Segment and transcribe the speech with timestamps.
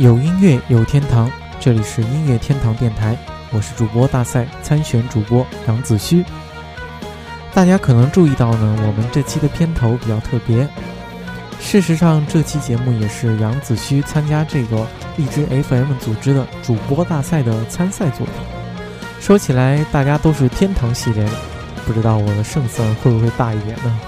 [0.00, 1.30] 有音乐有天堂，
[1.60, 3.14] 这里是音乐天堂电台，
[3.52, 6.24] 我是主播大赛参选主播杨子虚。
[7.52, 10.66] 大家可能注意到呢，我们这期的片头比较特别。
[11.60, 14.86] 事实上，这期节目也是杨子虚参加这个
[15.18, 18.34] 荔枝 FM 组织的主播大赛的参赛作品。
[19.20, 21.28] 说起来，大家都是天堂系列，
[21.84, 24.00] 不知道我的胜算会不会大一点呢？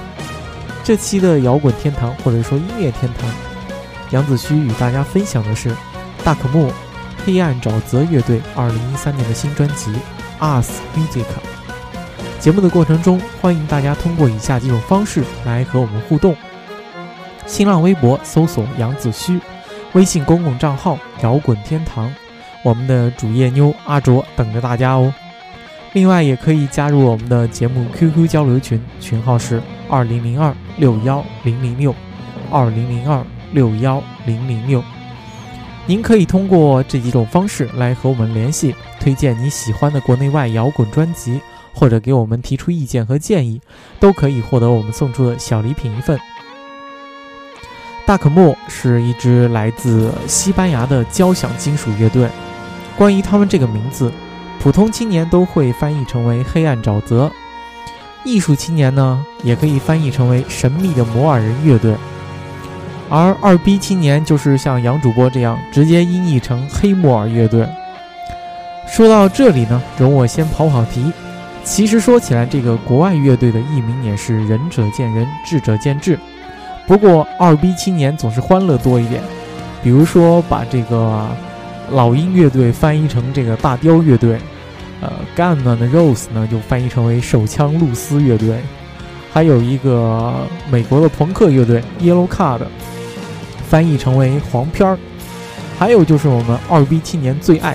[0.83, 3.29] 这期的摇滚天堂或者说音乐天堂，
[4.13, 5.75] 杨子虚与大家分享的是
[6.23, 6.71] 大可木
[7.25, 9.91] 黑暗沼泽乐队2013年的新专辑
[10.63, 11.23] 《Us Music》。
[12.39, 16.37] 节目的过程中，欢迎大家通过以下几种方式来和我们互动：
[17.47, 19.41] 新浪微博搜索杨子虚，
[19.95, 22.13] 微信公共账号摇滚天堂，
[22.63, 25.13] 我们的主页妞阿卓等着大家哦。
[25.95, 31.95] 另外，也可以加入我们的节目 QQ 交流群，群号是二零零二六幺零零六
[32.51, 34.83] 二零零二六幺零零六。
[35.87, 41.41] 您可以通过这几种方式来和我们联系，推荐你喜欢的国内外摇滚专辑。
[41.75, 43.59] 或者给我们提出意见和建议，
[43.99, 46.21] 都可以获得我们送出的小礼品一份。
[48.05, 52.29] 大可莫是一支来自西班牙的交响金属乐队。
[52.95, 54.13] 关于他们这个名字，
[54.61, 57.33] 普通青年都会翻译成为“黑暗沼泽”，
[58.23, 61.97] 艺术青年呢也可以翻译成为“神秘的摩尔人乐队”，
[63.13, 67.69] 而二逼青年就是像杨主播这样直接音译成“黑木耳乐队”。
[68.89, 71.13] 说到这里呢，容我先跑跑题。
[71.63, 76.19] 其实说起来，这个国外乐队的译名也是仁者见仁，智者见智。
[76.87, 79.23] 不过二逼青年总是欢乐多一点，
[79.83, 81.29] 比如说把这个
[81.91, 84.39] 老鹰乐队翻译成这个大雕乐队，
[85.03, 88.57] 呃，Gun 呢的 Rose 呢就翻译成为手枪露丝乐队，
[89.35, 92.61] 还有一个美国的朋克乐队 Yellow Card
[93.73, 94.99] 翻译成为黄片儿，
[95.79, 97.75] 还有就是我们二逼青年最爱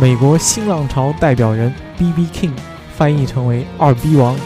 [0.00, 2.50] 美国新浪潮代表人 BB King。
[2.96, 4.36] 翻译成为二逼王，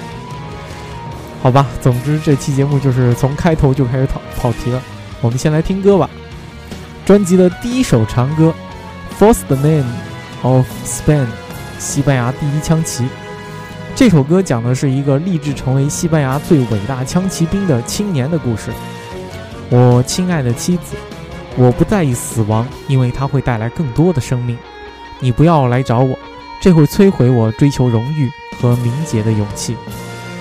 [1.43, 1.67] 好吧。
[1.81, 4.83] 总之，这期节目就是从开头就开始跑跑题了。
[5.23, 6.11] 我们先来听歌吧。
[7.07, 8.55] 专辑的第一首长歌
[9.19, 9.87] 《Force the Man
[10.43, 11.25] of Spain》，
[11.79, 13.09] 西班牙第一枪骑。
[13.97, 18.71] 这首歌讲的是一个立志成为西班牙最伟大枪骑兵的青年的故事。
[19.71, 20.97] 我亲爱的妻子，
[21.57, 24.57] 我不在意死亡，因为它会带来更多的生命。
[25.21, 26.19] 你不要来找我，
[26.61, 28.31] 这会摧毁我追求荣誉。
[28.61, 29.77] 和名节的勇气，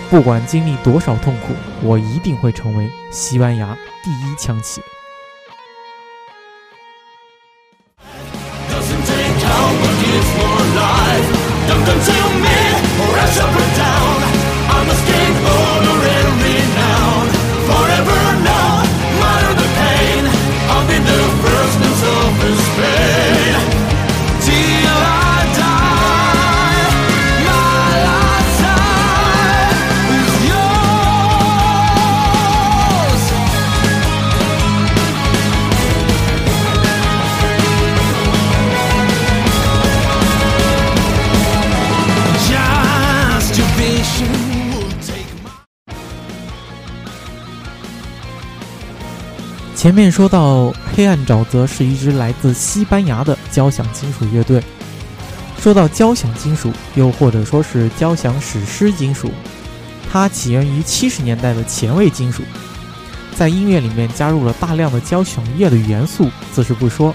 [0.09, 4.81] 不管经历多少痛苦，我一定会成为西班牙第一枪骑。
[49.83, 54.63] 前面说到，黑暗沼泽是一支来自西班牙的交响金属乐队。
[55.59, 59.29] 说到交响金属，又或者说是交响史诗金属，
[60.09, 62.44] 它起源于七十年代的前卫金属，
[63.35, 67.13] 在音乐里面加入了大量的交响乐的元素，自是不说。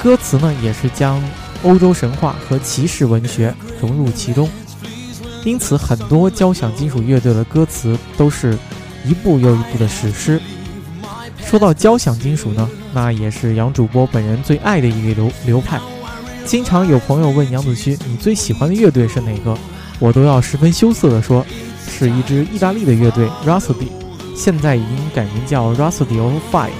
[0.00, 1.20] 歌词呢，也是将
[1.64, 4.48] 欧洲神话和骑士文学融入其中，
[5.42, 8.56] 因此很多交响金属乐队的歌词都是
[9.04, 10.40] 一部又一部的史诗。
[11.46, 15.80] 说到交响金属呢，那也是杨主播本人最爱的一个流流派。
[16.44, 19.56] 经常有朋友问杨子虚，你最喜欢的乐队是哪个？
[20.00, 21.46] 我都要十分羞涩地说，
[21.88, 23.88] 是一支意大利的乐队 Rhapsody，
[24.34, 26.70] 现在已经改名叫 Rhapsody of Fire，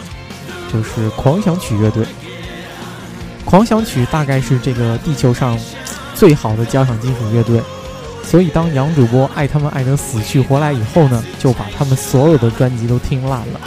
[0.72, 2.04] 就是狂想曲乐队。
[3.44, 5.56] 狂想曲大概是这个地球上
[6.12, 7.62] 最好的交响金属乐队，
[8.24, 13.60] 所以当杨主播爱他们爱得死去活来以后呢，就把他们所有的专辑都听烂了。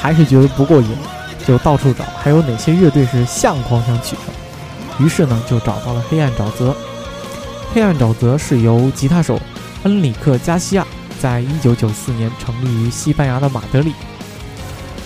[0.00, 0.88] 还是觉得不过瘾，
[1.46, 5.04] 就到处找还有哪些乐队是像狂想曲的。
[5.04, 6.74] 于是呢，就找到了黑暗沼泽。
[7.74, 9.38] 黑暗沼泽是由吉他手
[9.82, 10.86] 恩里克·加西亚
[11.20, 13.92] 在1994年成立于西班牙的马德里。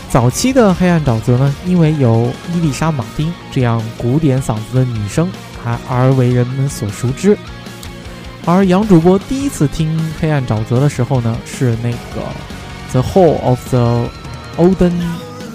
[0.08, 5.28] 早期的黑暗沼泽呢，因为有伊丽莎·马丁这样古典嗓子的女生，
[5.62, 7.36] 还而为人们所熟知。
[8.46, 11.96] 而杨主播第一次听黑暗沼泽的时候呢，是那个
[12.92, 13.78] 《The Hall of the》。
[14.56, 14.92] Olden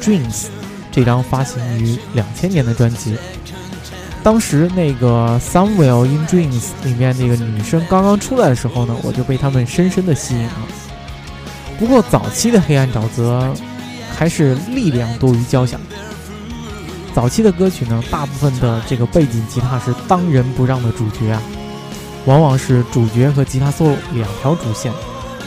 [0.02, 0.48] Dreams
[0.92, 3.16] 这张发行于两千年的专辑。
[4.22, 10.54] 当时那个《Somewhere in Dreams》里面那个女生刚刚出来的时候呢，我就被他们深深的吸引了。
[11.80, 13.54] 不过早期的黑暗沼泽
[14.14, 15.80] 还是力量多于交响。
[17.16, 21.42] 早期的歌曲呢，大部分的这个背景吉他是当仁不让的主角啊，
[22.26, 24.92] 往往是主角和吉他 solo 两条主线，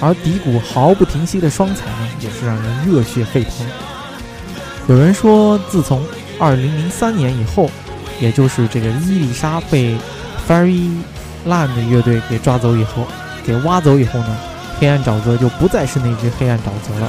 [0.02, 3.52] 而底鼓毫不停息的双踩呢，也是让人热血沸腾。
[4.88, 6.04] 有人说，自从
[6.40, 7.70] 2003年以后，
[8.20, 9.96] 也就是这个伊丽莎被
[10.48, 13.06] Fairyland 乐队给抓走以后，
[13.46, 14.36] 给挖走以后呢，
[14.80, 17.08] 黑暗沼泽就不再是那只黑暗沼泽了。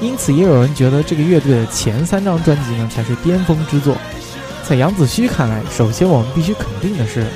[0.00, 3.96] 因此，也有人觉得这个乐队的前三张专辑呢才是巅峰之作。
[4.62, 7.26] 在杨子胥看来，首先我们必须肯定的是，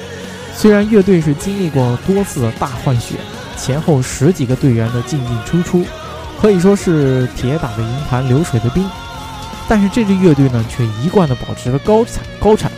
[0.54, 3.16] 虽然乐队是经历过多次的大换血，
[3.58, 5.84] 前后十几个队员的进进出出，
[6.40, 8.88] 可以说是铁打的营盘流水的兵，
[9.69, 12.70] 但是这支乐队呢却一贯的保持了高产高产，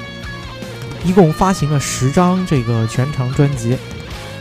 [1.05, 3.77] 一共发行了十张这个全长专辑。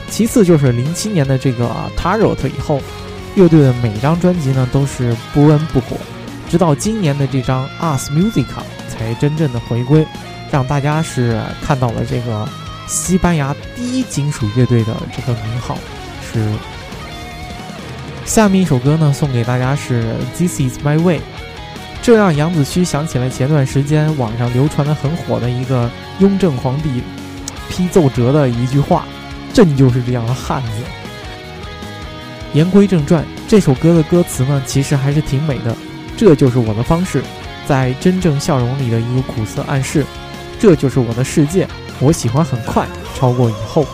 [0.09, 2.81] 其次就是零七年的这个 Tarot 以后。
[3.36, 5.95] 乐队的每张专辑呢都是不温不火，
[6.50, 7.63] 直到今年的这张
[7.97, 8.44] 《Us Music》
[8.89, 10.06] 才真正的回归，
[10.51, 12.50] 让大家是看到了这个
[12.88, 15.77] 西班牙第一金属乐队的这个名号。
[16.31, 16.47] 是
[18.25, 20.03] 下面一首歌呢送给大家是
[20.37, 21.17] 《This Is My Way》，
[22.01, 25.89] 这让杨子胥想起了前段时间网上流传的很火的一个
[26.19, 27.01] 雍正皇帝
[27.69, 29.05] 批奏折的一句话
[29.53, 30.69] ：“朕就是这样的汉子。”
[32.53, 35.75] 言归正传，这首歌的歌词呢，其实还是挺美的。
[36.17, 37.23] 这就是我的方式，
[37.67, 40.05] 在真正笑容里的一个苦涩暗示。
[40.59, 41.67] 这就是我的世界，
[41.99, 42.85] 我喜欢很快，
[43.15, 43.85] 超过以后，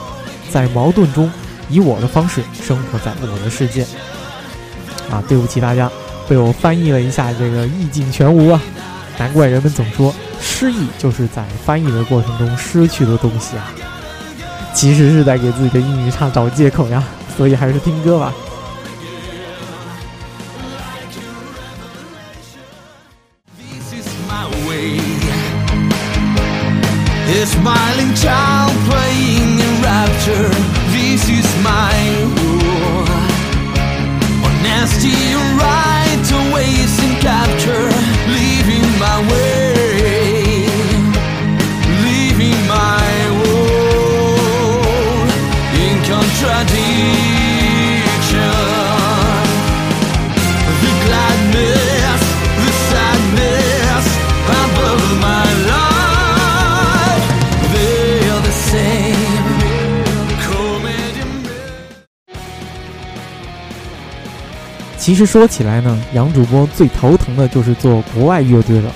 [0.50, 1.30] 在矛盾中，
[1.70, 3.86] 以我的方式生活在我的世界。
[5.12, 5.90] 啊，对不起大家，
[6.28, 8.62] 被我翻译了一下，这个意境全无啊。
[9.18, 13.72] 难怪人们总说，失意就是在翻译的过程中失去的东西啊。
[14.74, 17.04] 其实是在给自己的英语差找借口呀。
[17.38, 18.34] 所以还是听歌吧。
[34.86, 35.58] past you
[36.30, 37.05] to waste.
[65.06, 68.92] 其实说起来呢，杨主播最头疼的就是做国外乐队了。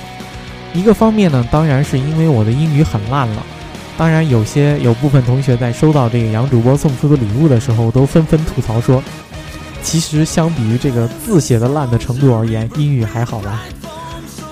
[0.73, 3.45] 一个方面呢，当然是因为我的英语很烂了。
[3.95, 9.03] 当然，有些有部分同学在收到这个杨主播送出的礼物的时候，都纷纷吐槽说，
[9.83, 13.61] 其实相比于这个字写的烂的程度而言，英语还好吧。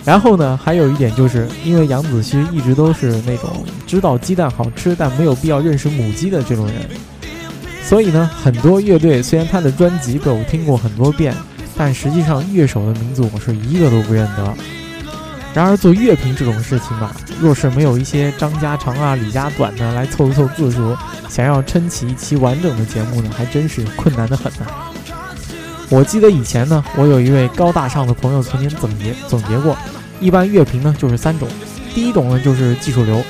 [0.05, 6.75] 然后呢，还有一点就是因为杨子胥一直都是那种知道鸡蛋好吃，但没有必要认识母鸡的这种人，
[7.87, 11.33] 所以呢，很多乐队虽然他的专辑被我听过很多遍，
[11.77, 14.53] 但实际上乐手的名字我是一个都不认得。
[15.53, 20.95] 然而做乐评这种事情吧，若是没有一些张家长啊、李家短的来凑一凑字数，
[21.29, 24.67] 想要撑起一期完整的节目呢，还真是困难的很呢。
[25.89, 29.77] 我记得以前呢，我有一位高大上的朋友曾经总结总结过，
[30.19, 31.47] 一般乐评呢就是三种，
[31.95, 33.23] 第一种呢就是技术流，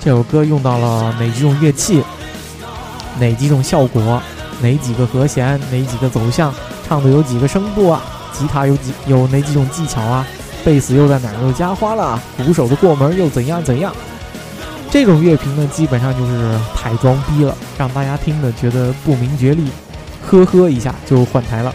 [0.00, 2.02] 这首歌用到了哪几种乐器，
[3.18, 4.20] 哪几种效果，
[4.60, 6.52] 哪几个和弦，哪几个走向，
[6.86, 10.26] 唱的有几个声部啊，吉他有几有哪几种技巧啊。
[10.64, 12.20] 贝斯又在哪儿又加花了？
[12.36, 13.92] 鼓手的过门又怎样怎样？
[14.90, 19.70] 这种乐评呢，基本上就是太装逼了，让大家听的觉得不明觉厉，
[20.26, 21.72] 呵呵一下就换台了。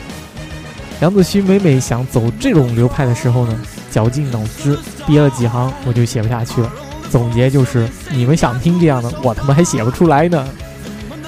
[0.99, 3.59] 杨子胥每每想走这种流派的时候呢，
[3.89, 6.71] 绞尽脑汁憋了几行，我就写不下去了。
[7.09, 10.47] 总结就是：你们想听这样的，我他妈还写不出来呢。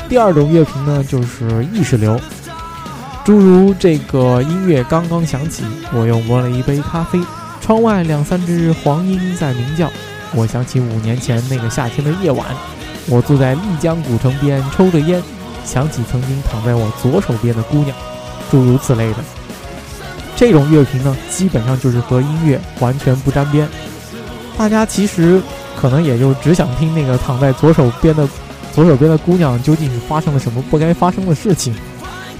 [0.07, 2.19] 第二种乐评呢，就是意识流，
[3.23, 7.19] 诸如这个音乐刚刚响起，我又磨了一杯咖啡。
[7.59, 9.91] 窗外两三只黄莺在鸣叫，
[10.35, 12.45] 我想起五年前那个夏天的夜晚，
[13.07, 15.21] 我坐在丽江古城边抽着烟，
[15.65, 17.97] 想起曾经躺在我左手边的姑娘，
[18.51, 19.17] 诸如此类的。
[20.35, 23.67] 这种乐评呢，基本上就是和音乐完全不沾边。
[24.55, 25.41] 大家其实
[25.75, 28.27] 可能也就只想听那个躺在左手边的
[28.75, 31.73] 左手边的姑娘究竟是发生了什么不该发生的事情，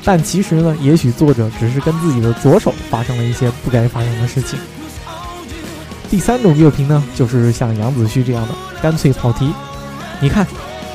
[0.04, 4.60] 但其实呢，也许作者只是跟自己的左手发生了一些不该发生的事情。
[6.10, 9.50] 第三种乐评呢，就是像杨子胥这样的干脆跑题。
[10.20, 10.46] 你看，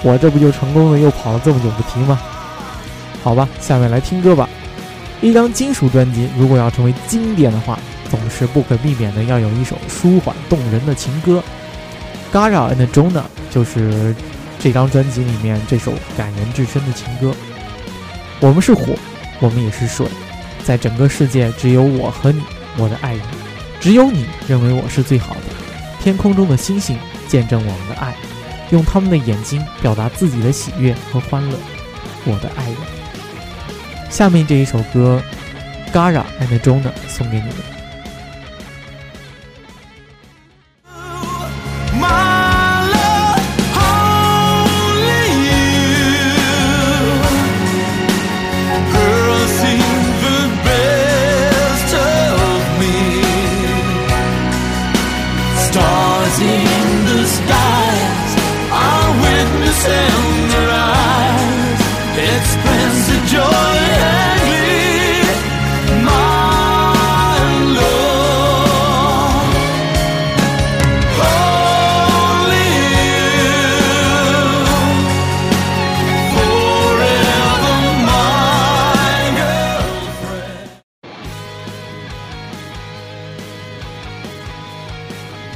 [0.02, 2.20] 我这不就成功的又跑了这么久的题吗？
[3.22, 4.46] 好吧，下面来听歌吧。
[5.22, 7.78] 一张金属专辑如果要成为经典的话，
[8.10, 11.42] 总是不可避免的要有一首舒缓动人的情歌。
[12.30, 14.14] Gara and Jonah 就是
[14.60, 17.34] 这张专辑里面这首感人至深的情歌。
[18.40, 18.94] 我们是火，
[19.40, 20.06] 我们也是水，
[20.62, 22.42] 在整个世界只有我和你，
[22.76, 23.22] 我的爱人，
[23.80, 25.40] 只有你认为我是最好的。
[26.02, 28.14] 天空中的星星见证我们的爱，
[28.70, 31.56] 用他们的眼睛表达自己的喜悦和欢乐。
[32.24, 32.76] 我的爱人，
[34.10, 35.22] 下面这一首歌
[35.92, 37.69] ，Gara and Jonah 送给你们。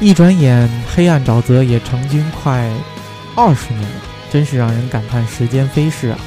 [0.05, 2.71] 一转眼，黑暗沼泽也成军快
[3.35, 6.19] 二十年了，真是让人感叹时间飞逝啊！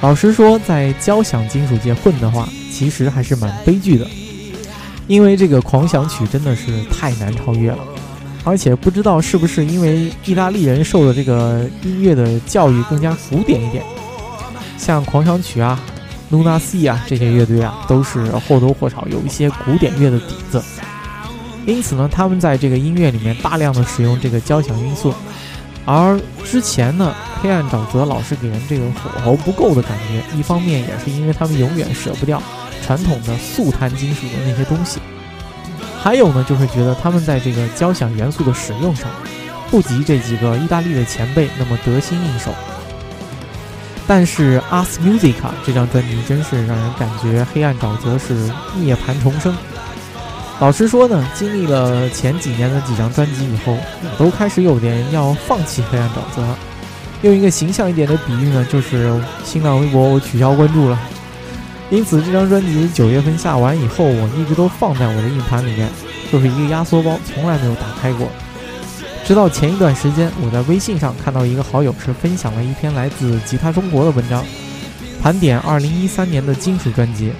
[0.00, 4.06] 老实说，在交响金属界混的话，其实还是蛮悲剧的，
[5.06, 7.78] 因为这个狂想曲真的是太难超越了，
[8.42, 13.84] 而且不知道是不是因为意大利人受的这个音乐的教育更加古典一点，
[14.78, 15.78] 像狂想曲啊、
[16.32, 20.62] Luna Sea 啊这些乐队啊，都是或多或少有一些古典乐的底子。
[21.66, 25.14] 因此呢，他们在这个音乐里面大量的使用这个交响音素，
[25.86, 30.38] 而之前呢，黑暗沼泽老是给人这个火候不够的感觉。
[30.38, 32.42] 一方面也是因为他们永远舍不掉
[32.84, 35.00] 传统的速弹金属的那些东西，
[36.02, 39.08] 还有呢，就是觉得他们在这个交响元素的使用上，
[39.70, 42.52] 不及这几个意大利的前辈那么得心应手。
[44.06, 45.32] 但是《Ars Musica》
[45.64, 48.34] 这张专辑真是让人感觉黑暗沼泽是
[48.78, 49.56] 涅槃重生。
[50.64, 53.76] 老实说呢，经历了前几年的几张专辑以后，
[54.18, 56.58] 都开始有点要放弃黑暗沼泽了。
[57.20, 60.98] 用一个形象一点的比喻呢，就是新浪微博我取消关注了。
[61.90, 65.86] 因此，这张专辑九月份下完以后，我一直都放在我的硬盘里面，
[66.32, 68.26] 就是一个压缩包，从来没有打开过。
[69.22, 74.42] 直到前一段时间，我在微信上看到一个好友是分享了一篇来自吉他中国的文章，
[75.22, 77.34] 盘点二零一三年的金属专辑。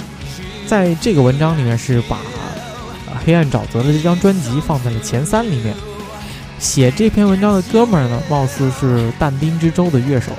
[0.66, 2.18] 在这个文章里面是把。
[3.24, 5.74] 黑暗沼泽的这张专辑放在了前三里面。
[6.58, 10.30] 写这篇文章的哥们儿呢，貌似是但丁之舟的乐手，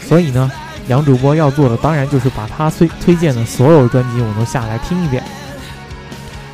[0.00, 0.50] 所以呢，
[0.88, 5.22] 杨主播要做的当然就是把他推推荐的所有专辑我都下来听一遍，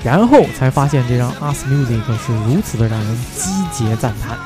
[0.04, 4.36] 然后才发现这张《As Music》是如此的让人击节赞叹。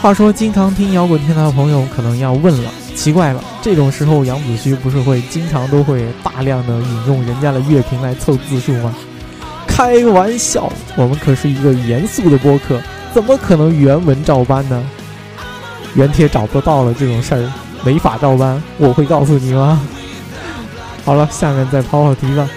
[0.00, 8.94] 话说，经常听摇滚天堂的朋友可能要问了，奇怪了，这种时候杨子胥不是会经常都会大量的引用人家的乐评来凑字数吗？
[9.76, 12.80] 开玩笑，我们可是一个严肃的播客，
[13.12, 14.82] 怎么可能原文照搬呢？
[15.94, 17.52] 原帖找不到了，这种事儿
[17.84, 19.78] 没法照搬，我会告诉你吗？
[21.04, 22.48] 好了，下面再抛抛题吧。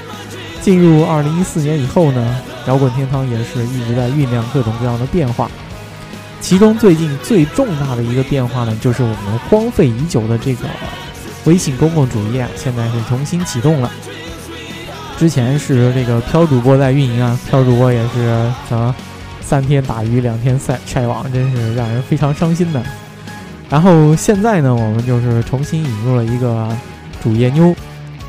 [0.62, 5.52] 进入二零一四年以后呢，摇滚天堂也是一直在酝酿各种各样的变化，
[6.40, 10.70] 其中最近最重大的一个变化呢，就是我们荒废已久的这个
[11.44, 13.92] 微信公共主页，现在是重新启动了。
[15.20, 18.24] 之前是这个飘主播在运营啊，飘主播也是
[18.70, 18.96] 什么，
[19.42, 22.82] 三天打鱼两天晒晒网，真是让人非常伤心的。
[23.70, 26.70] 然后现在呢，我们就是重新引入了一个
[27.22, 27.76] 主页妞，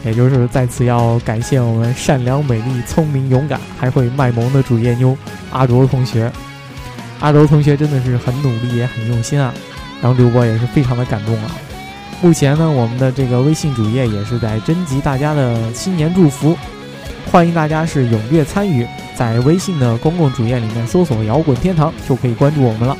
[0.04, 5.16] 也就是在此要感谢我们善良、美丽、聪明、勇敢，还会卖萌的主页妞
[5.52, 6.28] 阿卓同学。
[7.20, 9.54] 阿卓同学真的是很努力，也很用心啊，
[10.02, 11.52] 然后主播也是非常的感动啊。
[12.20, 16.56] 目前呢，我们的这个微信主页也是在征集大家的新年祝福。
[17.30, 18.84] 欢迎大家是踊跃参与，
[19.14, 22.96] 在微信的公共主页里面搜索“摇滚天堂”就可以关注我们了。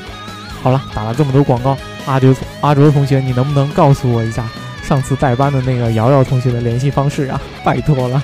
[0.63, 4.47] 好了，打了这么多广告，阿哲阿哲同学，你能不能告诉我一下
[4.81, 7.41] 上次代班的那个瑶瑶同学的联系方式啊？
[7.61, 8.23] 拜托了。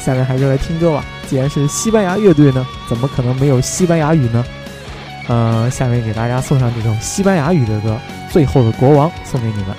[0.00, 1.04] 下面还是来听歌吧。
[1.28, 4.44] 既然是西班牙乐队呢，怎么可能没有西班牙语呢？
[5.28, 7.96] 呃，下面给大家送上这首西班牙语的歌，
[8.32, 9.76] 《最后的国王》，送给你们。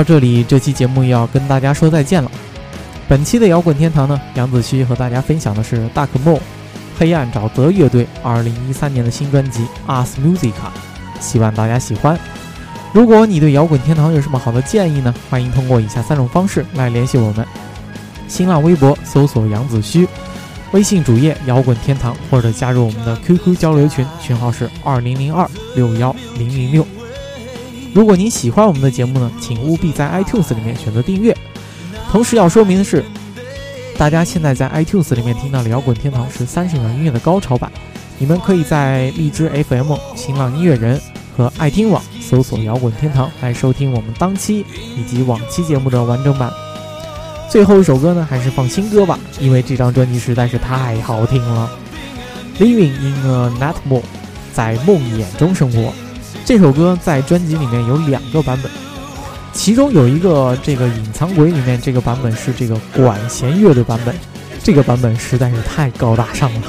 [0.00, 2.30] 到这里，这期节目要跟大家说再见了。
[3.06, 6.40] 本期的摇滚天堂呢，杨子虚和大家分享的是 Dark Moon
[6.98, 10.52] 黑暗沼泽乐队2013年的新专辑《Ars Music》，
[11.20, 12.18] 希望大家喜欢。
[12.94, 15.14] 如果你对摇滚天堂有什么好的建议呢？
[15.28, 17.46] 欢迎通过以下三种方式来联系我们：
[18.26, 20.08] 新浪微博搜索杨子虚，
[20.72, 26.86] 微信主页摇滚天堂，或者加入我们的 QQ 交流群，群号是二零零二六幺零零六。
[27.92, 31.36] 如果您喜欢我们的节目呢，请务必在 iTunes 里面选择订阅。
[32.10, 33.04] 同时要说明的是，
[33.98, 37.70] 大家现在在 iTunes 里面听到的摇滚天堂是三十秒音乐的高潮版，
[38.18, 41.00] 你们可以在荔枝 FM、新浪音乐人
[41.36, 44.64] 和爱听网搜索“摇滚天堂”来收听我们当期
[44.96, 46.50] 以及往期节目的完整版。
[47.48, 51.68] 最后一首歌呢，还是放新歌吧，因为这张专辑实在是太好听了。
[52.60, 54.02] Living in a Nightmare，
[54.52, 55.92] 在梦魇中生活。
[56.50, 58.68] 这首歌在专辑里面有两个版本，
[59.52, 64.12] 其中有一个这个隐藏鬼里面这个版本是这个管弦乐的版本，
[64.60, 66.62] 这个版本实在是太高大上了。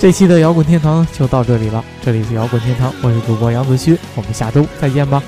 [0.00, 5.22] 这期的摇滚天堂就到这里了，这里是摇滚天堂，我是主播杨子旭，我们下周再见吧。